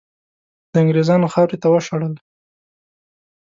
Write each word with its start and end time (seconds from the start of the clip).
د 0.71 0.73
انګریزانو 0.83 1.31
خاورې 1.33 1.57
ته 1.61 1.67
وشړل. 1.69 2.13